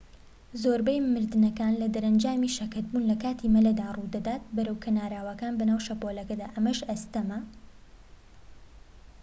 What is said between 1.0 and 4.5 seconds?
مردنەکان لە دەرەنجامی شەکەتبوون لە کاتی مەلەدا ڕوودەدات